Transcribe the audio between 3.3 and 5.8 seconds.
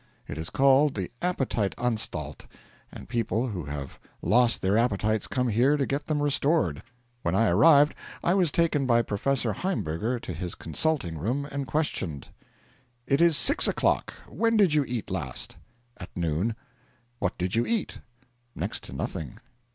who have lost their appetites come here